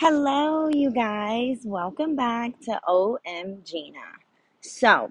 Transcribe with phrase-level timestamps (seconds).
[0.00, 1.60] Hello, you guys.
[1.64, 4.00] Welcome back to OM Gina.
[4.60, 5.10] So,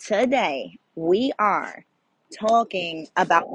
[0.00, 1.84] today we are
[2.36, 3.46] talking about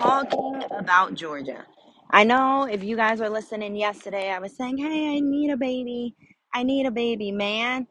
[0.00, 1.66] talking about Georgia.
[2.10, 5.58] I know if you guys were listening yesterday, I was saying, "Hey, I need a
[5.58, 6.14] baby.
[6.54, 7.88] I need a baby, man."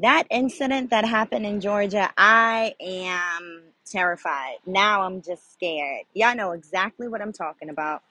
[0.00, 4.58] That incident that happened in Georgia, I am terrified.
[4.66, 6.06] Now I'm just scared.
[6.14, 8.02] Y'all know exactly what I'm talking about.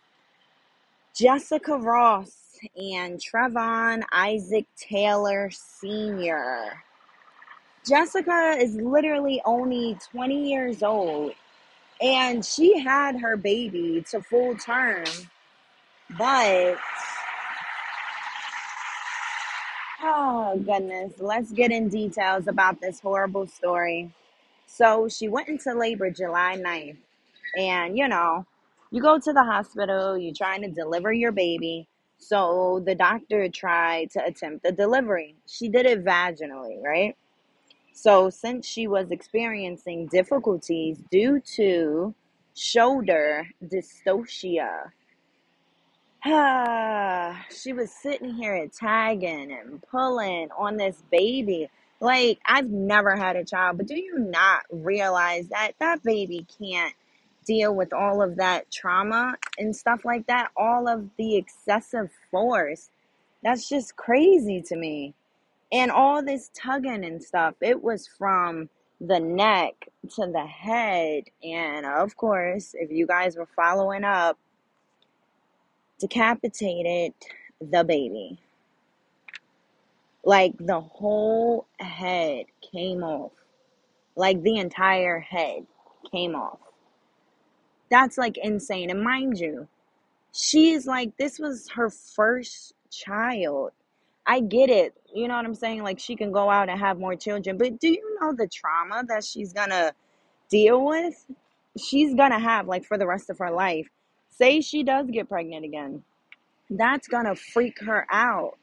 [1.15, 2.31] Jessica Ross
[2.77, 6.83] and Treveon Isaac Taylor Sr.
[7.87, 11.33] Jessica is literally only 20 years old
[12.01, 15.05] and she had her baby to full term,
[16.17, 16.77] but
[20.01, 24.11] oh goodness, let's get in details about this horrible story.
[24.67, 26.97] So she went into labor July 9th,
[27.57, 28.45] And, you know,
[28.91, 31.87] you go to the hospital, you're trying to deliver your baby.
[32.17, 35.35] So the doctor tried to attempt the delivery.
[35.47, 37.15] She did it vaginally, right?
[37.93, 42.15] So since she was experiencing difficulties due to
[42.55, 44.91] shoulder dystocia,
[47.49, 51.69] she was sitting here and tagging and pulling on this baby.
[52.01, 56.93] Like, I've never had a child, but do you not realize that that baby can't
[57.49, 60.51] deal with all of that trauma and stuff like that?
[60.55, 62.91] All of the excessive force.
[63.43, 65.15] That's just crazy to me.
[65.71, 68.69] And all this tugging and stuff, it was from
[69.01, 69.73] the neck
[70.15, 71.23] to the head.
[71.43, 74.37] And of course, if you guys were following up,
[75.99, 77.13] decapitated
[77.59, 78.39] the baby.
[80.23, 83.31] Like the whole head came off.
[84.15, 85.65] Like the entire head
[86.11, 86.59] came off.
[87.89, 88.89] That's like insane.
[88.89, 89.67] And mind you,
[90.33, 93.71] she's like, this was her first child.
[94.25, 94.93] I get it.
[95.13, 95.83] You know what I'm saying?
[95.83, 97.57] Like she can go out and have more children.
[97.57, 99.93] But do you know the trauma that she's gonna
[100.49, 101.25] deal with?
[101.77, 103.87] She's gonna have like for the rest of her life.
[104.29, 106.03] Say she does get pregnant again.
[106.69, 108.57] That's gonna freak her out.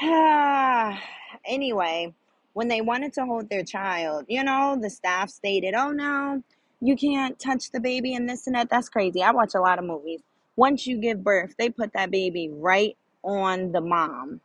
[1.44, 2.14] anyway,
[2.54, 6.42] when they wanted to hold their child, you know, the staff stated, oh no,
[6.82, 8.68] you can't touch the baby and this and that.
[8.68, 9.22] That's crazy.
[9.22, 10.20] I watch a lot of movies.
[10.56, 14.40] Once you give birth, they put that baby right on the mom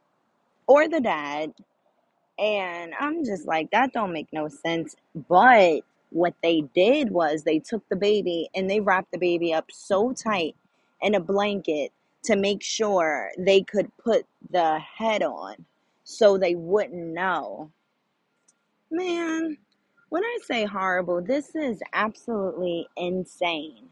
[0.68, 1.52] or the dad.
[2.38, 4.96] And I'm just like, that don't make no sense.
[5.28, 5.81] But
[6.12, 10.14] what they did was they took the baby and they wrapped the baby up so
[10.14, 10.56] tight
[11.02, 11.92] in a blanket
[12.26, 15.56] to make sure they could put the head on
[16.03, 17.72] so they wouldn't know.
[18.92, 19.58] Man,
[20.09, 23.90] when I say horrible, this is absolutely insane.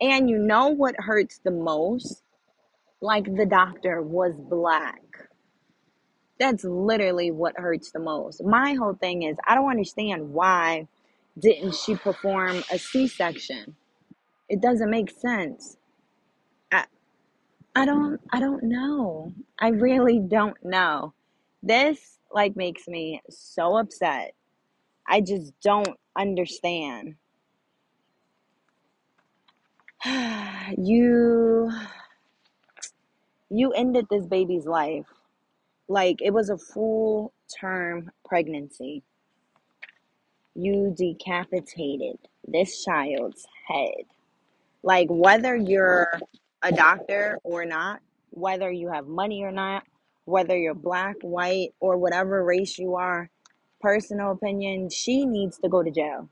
[0.00, 2.22] And you know what hurts the most?
[3.00, 5.00] Like the doctor was black.
[6.38, 8.44] That's literally what hurts the most.
[8.44, 10.88] My whole thing is I don't understand why
[11.38, 13.76] didn't she perform a C-section?
[14.48, 15.76] It doesn't make sense.
[16.72, 16.86] I
[17.76, 19.34] I don't I don't know.
[19.60, 21.14] I really don't know.
[21.62, 24.35] This like makes me so upset.
[25.08, 27.16] I just don't understand.
[30.78, 31.70] you
[33.50, 35.06] you ended this baby's life.
[35.88, 39.02] Like it was a full term pregnancy.
[40.54, 44.04] You decapitated this child's head.
[44.82, 46.08] Like whether you're
[46.62, 48.00] a doctor or not,
[48.30, 49.84] whether you have money or not,
[50.24, 53.30] whether you're black, white, or whatever race you are,
[53.86, 56.28] personal opinion, she needs to go to jail.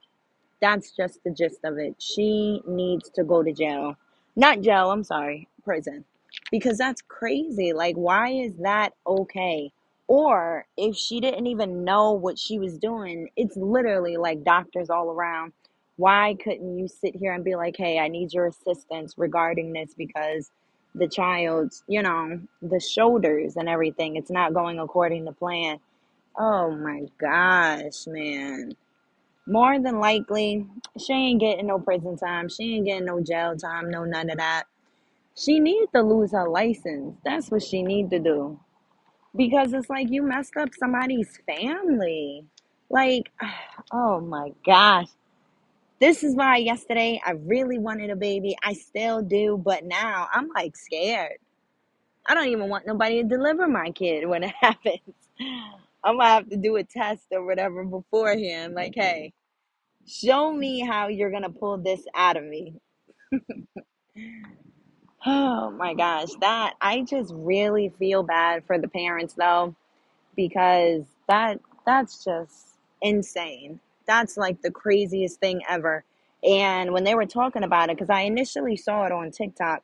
[0.60, 1.94] That's just the gist of it.
[2.00, 3.94] She needs to go to jail.
[4.34, 6.04] Not jail, I'm sorry, prison.
[6.50, 7.72] Because that's crazy.
[7.72, 9.70] Like, why is that okay?
[10.08, 15.12] Or if she didn't even know what she was doing, it's literally like doctors all
[15.12, 15.52] around.
[15.94, 19.94] Why couldn't you sit here and be like, hey, I need your assistance regarding this
[19.96, 20.50] because
[20.96, 25.78] the child's, you know, the shoulders and everything, it's not going according to plan.
[26.38, 28.72] Oh my gosh, man.
[29.46, 30.66] More than likely,
[30.98, 32.48] she ain't getting no prison time.
[32.48, 34.64] She ain't getting no jail time, no none of that.
[35.36, 37.16] She needs to lose her license.
[37.24, 38.60] That's what she need to do.
[39.36, 42.44] Because it's like you messed up somebody's family.
[42.90, 43.32] Like,
[43.92, 45.08] oh my gosh.
[46.00, 48.56] This is why yesterday I really wanted a baby.
[48.62, 51.38] I still do, but now I'm like scared.
[52.26, 55.00] I don't even want nobody to deliver my kid when it happens.
[56.04, 58.74] I'm gonna have to do a test or whatever beforehand.
[58.74, 59.32] Like, hey,
[60.06, 62.76] show me how you're gonna pull this out of me.
[65.26, 69.74] Oh my gosh, that I just really feel bad for the parents though
[70.36, 73.80] because that that's just insane.
[74.06, 76.04] That's like the craziest thing ever.
[76.44, 79.82] And when they were talking about it, because I initially saw it on TikTok,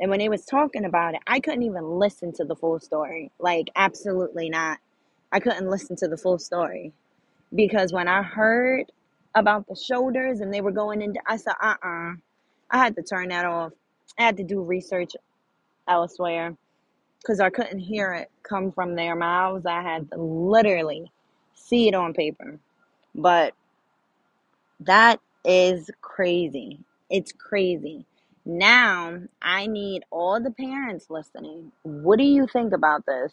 [0.00, 3.30] and when they was talking about it, I couldn't even listen to the full story.
[3.40, 4.78] Like absolutely not.
[5.32, 6.92] I couldn't listen to the full story
[7.54, 8.92] because when I heard
[9.34, 12.12] about the shoulders and they were going into, I said, uh uh
[12.70, 13.72] I had to turn that off.
[14.18, 15.12] I had to do research
[15.88, 16.56] elsewhere
[17.22, 19.66] because I couldn't hear it come from their mouths.
[19.66, 21.10] I had to literally
[21.54, 22.58] see it on paper.
[23.14, 23.54] But
[24.80, 26.80] that is crazy.
[27.10, 28.06] It's crazy.
[28.46, 31.72] Now, I need all the parents listening.
[31.82, 33.32] What do you think about this?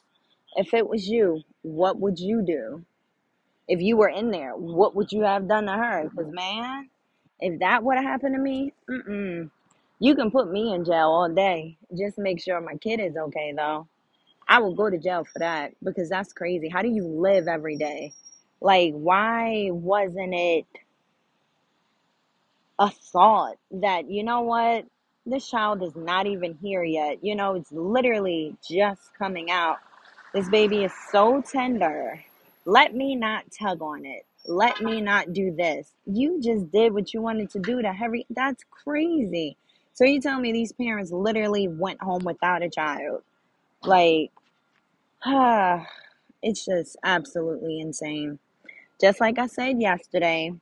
[0.57, 2.83] If it was you, what would you do?
[3.69, 6.03] If you were in there, what would you have done to her?
[6.03, 6.35] Because, mm-hmm.
[6.35, 6.89] man,
[7.39, 9.49] if that would have happened to me, mm-mm.
[9.99, 11.77] You can put me in jail all day.
[11.97, 13.87] Just make sure my kid is okay, though.
[14.47, 16.69] I will go to jail for that because that's crazy.
[16.69, 18.13] How do you live every day?
[18.61, 20.65] Like, why wasn't it
[22.79, 24.85] a thought that, you know what?
[25.25, 27.23] This child is not even here yet.
[27.23, 29.77] You know, it's literally just coming out.
[30.37, 32.23] This baby is so tender.
[32.63, 34.23] Let me not tug on it.
[34.45, 35.95] Let me not do this.
[36.05, 38.27] You just did what you wanted to do to Harry.
[38.29, 39.57] That's crazy.
[39.95, 43.23] So you tell me these parents literally went home without a child.
[43.81, 44.29] Like,
[46.43, 48.37] it's just absolutely insane.
[49.01, 50.53] Just like I said yesterday,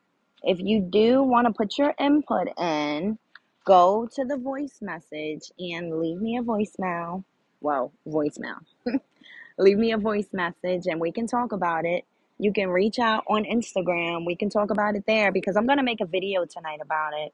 [0.41, 3.19] if you do want to put your input in,
[3.65, 7.25] go to the voice message and leave me a voicemail.
[7.59, 8.61] Well, voicemail.
[9.57, 12.05] leave me a voice message and we can talk about it.
[12.37, 14.25] You can reach out on Instagram.
[14.25, 17.13] We can talk about it there because I'm going to make a video tonight about
[17.13, 17.33] it.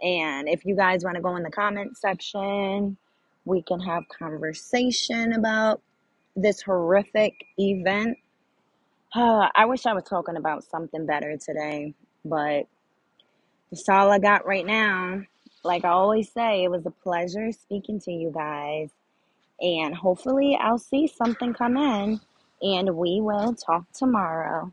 [0.00, 2.96] And if you guys want to go in the comment section,
[3.44, 5.82] we can have conversation about
[6.36, 8.18] this horrific event.
[9.14, 11.94] Uh, I wish I was talking about something better today,
[12.24, 12.68] but
[13.70, 15.22] that's all I got right now.
[15.64, 18.90] Like I always say, it was a pleasure speaking to you guys,
[19.60, 22.20] and hopefully, I'll see something come in,
[22.62, 24.72] and we will talk tomorrow.